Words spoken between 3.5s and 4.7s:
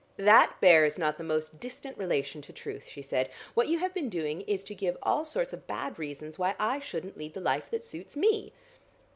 "What you have been doing is